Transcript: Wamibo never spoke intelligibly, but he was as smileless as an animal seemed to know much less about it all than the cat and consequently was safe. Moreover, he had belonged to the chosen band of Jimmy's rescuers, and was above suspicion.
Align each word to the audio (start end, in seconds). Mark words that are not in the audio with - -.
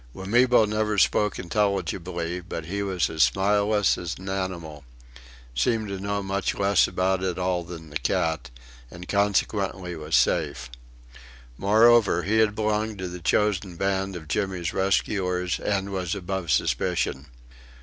Wamibo 0.15 0.65
never 0.65 0.97
spoke 0.97 1.37
intelligibly, 1.37 2.39
but 2.39 2.65
he 2.65 2.81
was 2.81 3.07
as 3.07 3.21
smileless 3.21 3.99
as 3.99 4.15
an 4.17 4.29
animal 4.29 4.83
seemed 5.53 5.89
to 5.89 5.99
know 5.99 6.23
much 6.23 6.55
less 6.55 6.87
about 6.87 7.21
it 7.23 7.37
all 7.37 7.63
than 7.63 7.91
the 7.91 7.97
cat 7.99 8.49
and 8.89 9.07
consequently 9.07 9.95
was 9.95 10.15
safe. 10.15 10.71
Moreover, 11.55 12.23
he 12.23 12.39
had 12.39 12.55
belonged 12.55 12.97
to 12.97 13.07
the 13.07 13.21
chosen 13.21 13.75
band 13.75 14.15
of 14.15 14.27
Jimmy's 14.27 14.73
rescuers, 14.73 15.59
and 15.59 15.91
was 15.91 16.15
above 16.15 16.49
suspicion. 16.49 17.27